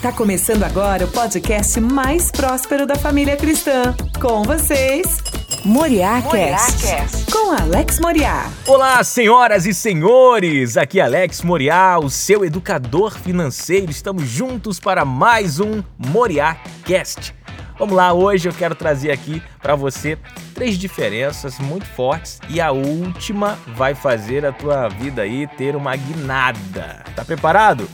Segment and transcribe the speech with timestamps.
[0.00, 3.96] Tá começando agora o podcast mais próspero da família cristã.
[4.20, 5.18] Com vocês,
[5.64, 8.48] Moriá Cast, com Alex Moriá.
[8.64, 10.76] Olá, senhoras e senhores!
[10.76, 13.90] Aqui é Alex Moriá, o seu educador financeiro.
[13.90, 17.34] Estamos juntos para mais um Moriá Cast.
[17.76, 20.16] Vamos lá, hoje eu quero trazer aqui para você
[20.54, 25.96] três diferenças muito fortes e a última vai fazer a tua vida aí ter uma
[25.96, 27.02] guinada.
[27.16, 27.88] Tá preparado?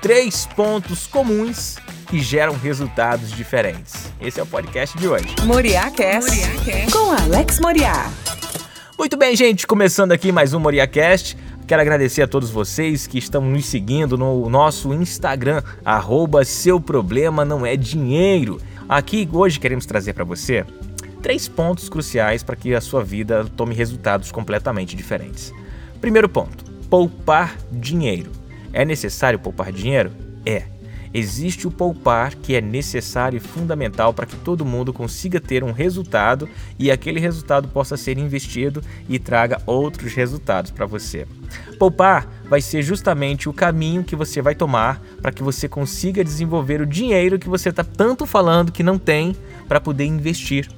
[0.00, 1.76] Três pontos comuns
[2.08, 4.12] que geram resultados diferentes.
[4.20, 5.34] Esse é o podcast de hoje.
[5.44, 6.30] Moriá Cast,
[6.90, 8.10] com Alex Moriá.
[8.98, 11.36] Muito bem, gente, começando aqui mais um Moriá Cast.
[11.66, 17.44] Quero agradecer a todos vocês que estão nos seguindo no nosso Instagram, arroba seu problema
[17.44, 18.60] não é dinheiro.
[18.88, 20.66] Aqui hoje queremos trazer para você
[21.22, 25.52] três pontos cruciais para que a sua vida tome resultados completamente diferentes.
[26.00, 28.39] Primeiro ponto: poupar dinheiro.
[28.72, 30.10] É necessário poupar dinheiro?
[30.44, 30.64] É.
[31.12, 35.72] Existe o poupar que é necessário e fundamental para que todo mundo consiga ter um
[35.72, 41.26] resultado e aquele resultado possa ser investido e traga outros resultados para você.
[41.80, 46.80] Poupar vai ser justamente o caminho que você vai tomar para que você consiga desenvolver
[46.80, 49.34] o dinheiro que você está tanto falando que não tem
[49.66, 50.68] para poder investir.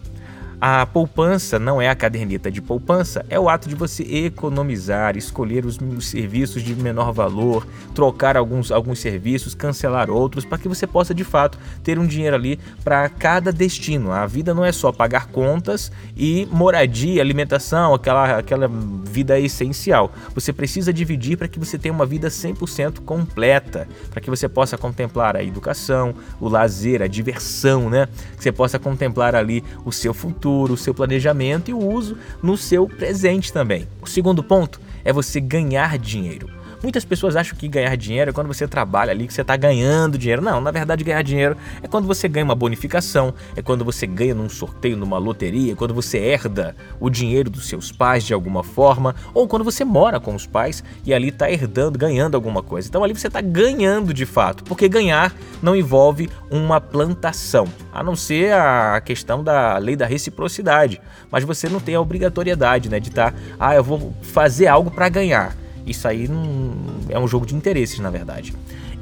[0.64, 5.66] A poupança não é a caderneta de poupança, é o ato de você economizar, escolher
[5.66, 11.12] os serviços de menor valor, trocar alguns, alguns serviços, cancelar outros, para que você possa
[11.12, 14.12] de fato ter um dinheiro ali para cada destino.
[14.12, 20.12] A vida não é só pagar contas e moradia, alimentação, aquela, aquela vida essencial.
[20.32, 24.78] Você precisa dividir para que você tenha uma vida 100% completa, para que você possa
[24.78, 28.06] contemplar a educação, o lazer, a diversão, né?
[28.36, 32.16] Que você possa contemplar ali o seu futuro futuro, o seu planejamento e o uso
[32.42, 33.88] no seu presente também.
[34.02, 36.48] O segundo ponto é você ganhar dinheiro.
[36.82, 40.18] Muitas pessoas acham que ganhar dinheiro é quando você trabalha ali, que você está ganhando
[40.18, 40.42] dinheiro.
[40.42, 44.34] Não, na verdade, ganhar dinheiro é quando você ganha uma bonificação, é quando você ganha
[44.34, 48.64] num sorteio, numa loteria, é quando você herda o dinheiro dos seus pais de alguma
[48.64, 52.88] forma, ou quando você mora com os pais e ali está herdando, ganhando alguma coisa.
[52.88, 58.16] Então ali você está ganhando de fato, porque ganhar não envolve uma plantação, a não
[58.16, 61.00] ser a questão da lei da reciprocidade.
[61.30, 64.90] Mas você não tem a obrigatoriedade né, de estar, tá, ah, eu vou fazer algo
[64.90, 65.61] para ganhar.
[65.86, 66.72] Isso aí não
[67.08, 68.54] é um jogo de interesses, na verdade.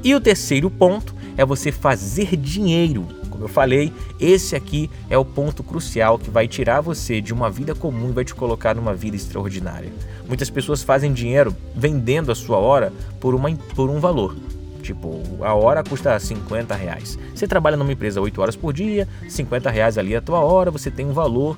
[0.03, 3.07] E o terceiro ponto é você fazer dinheiro.
[3.29, 7.49] Como eu falei, esse aqui é o ponto crucial que vai tirar você de uma
[7.49, 9.91] vida comum e vai te colocar numa vida extraordinária.
[10.27, 14.35] Muitas pessoas fazem dinheiro vendendo a sua hora por, uma, por um valor.
[14.81, 17.17] Tipo, a hora custa 50 reais.
[17.33, 20.89] Você trabalha numa empresa 8 horas por dia, 50 reais ali a tua hora, você
[20.89, 21.57] tem um valor,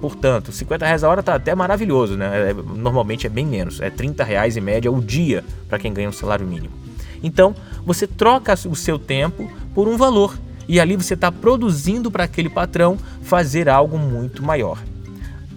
[0.00, 2.50] portanto, 50 reais a hora tá até maravilhoso, né?
[2.50, 6.08] É, normalmente é bem menos, é 30 reais em média o dia para quem ganha
[6.08, 6.72] um salário mínimo.
[7.22, 7.54] Então,
[7.84, 12.48] você troca o seu tempo por um valor e ali você está produzindo para aquele
[12.48, 14.78] patrão fazer algo muito maior.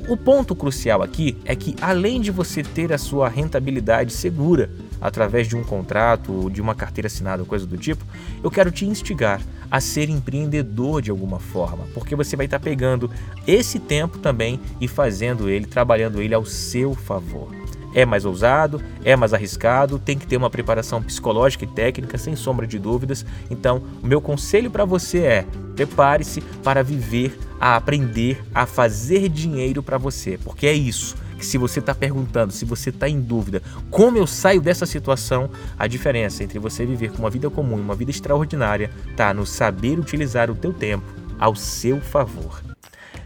[0.10, 4.70] O ponto crucial aqui é que, além de você ter a sua rentabilidade segura,
[5.04, 8.06] através de um contrato, de uma carteira assinada, coisa do tipo,
[8.42, 13.12] eu quero te instigar a ser empreendedor de alguma forma, porque você vai estar pegando
[13.46, 17.50] esse tempo também e fazendo ele, trabalhando ele ao seu favor.
[17.94, 22.36] É mais ousado, é mais arriscado, tem que ter uma preparação psicológica e técnica, sem
[22.36, 23.24] sombra de dúvidas.
[23.52, 29.84] Então, o meu conselho para você é: prepare-se para viver, a aprender a fazer dinheiro
[29.84, 34.18] para você, porque é isso se você está perguntando, se você está em dúvida, como
[34.18, 37.96] eu saio dessa situação, a diferença entre você viver com uma vida comum e uma
[37.96, 41.06] vida extraordinária está no saber utilizar o teu tempo
[41.40, 42.62] ao seu favor.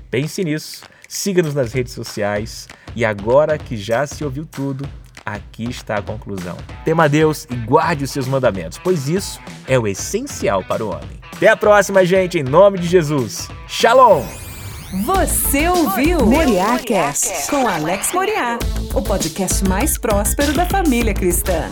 [0.09, 4.88] Pense nisso, siga-nos nas redes sociais e agora que já se ouviu tudo,
[5.25, 6.57] aqui está a conclusão.
[6.85, 10.89] Tema a Deus e guarde os seus mandamentos, pois isso é o essencial para o
[10.89, 11.17] homem.
[11.33, 13.50] Até a próxima, gente, em nome de Jesus.
[13.67, 14.46] Shalom!
[14.93, 18.57] Você ouviu Moriá Cast com Alex Moriá,
[18.93, 21.69] o podcast mais próspero da família cristã.